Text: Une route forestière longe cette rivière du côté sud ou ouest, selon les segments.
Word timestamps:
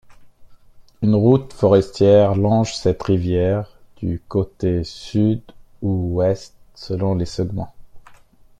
Une 1.03 1.13
route 1.13 1.53
forestière 1.53 2.33
longe 2.33 2.73
cette 2.73 3.03
rivière 3.03 3.77
du 3.97 4.19
côté 4.27 4.83
sud 4.83 5.43
ou 5.83 6.15
ouest, 6.15 6.55
selon 6.73 7.13
les 7.13 7.27
segments. 7.27 7.75